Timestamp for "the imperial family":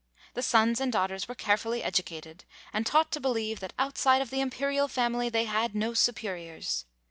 4.31-5.29